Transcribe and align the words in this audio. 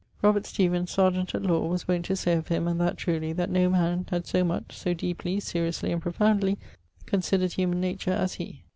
Robert 0.23 0.47
Stevens, 0.47 0.89
serjeant 0.89 1.35
at 1.35 1.43
Lawe, 1.43 1.67
was 1.67 1.87
wont 1.87 2.05
to 2.05 2.15
say 2.15 2.33
of 2.33 2.47
him, 2.47 2.67
and 2.67 2.81
that 2.81 2.97
truly, 2.97 3.33
that 3.33 3.51
'no 3.51 3.69
man 3.69 4.07
had 4.09 4.25
so 4.25 4.43
much, 4.43 4.75
so 4.75 4.95
deeply, 4.95 5.39
seriously, 5.39 5.91
and 5.91 6.01
profoundly 6.01 6.57
considered 7.05 7.53
humane 7.53 7.81
nature 7.81 8.11
as 8.13 8.33
he.' 8.41 8.63